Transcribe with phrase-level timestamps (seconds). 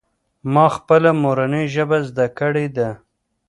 [0.53, 2.89] ما پخپله مورنۍ ژبه زده کړه کړې ده.